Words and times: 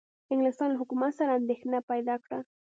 انګلستان 0.31 0.69
له 0.71 0.79
حکومت 0.81 1.11
سره 1.19 1.37
اندېښنه 1.39 1.77
پیدا 1.91 2.15
کړه. 2.23 2.39